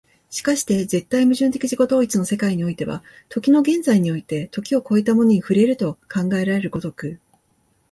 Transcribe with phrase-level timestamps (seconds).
[0.31, 7.19] 而して絶対矛盾的自己同一の世界においては、時の現在において時を越えたものに触れると考えられる如く、